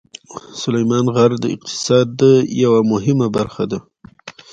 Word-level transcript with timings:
سلیمان 0.61 1.05
غر 1.15 1.31
د 1.39 1.45
اقتصاد 1.55 2.11
یوه 2.63 2.81
مهمه 2.91 3.27
برخه 3.35 3.63
ده. 3.71 3.79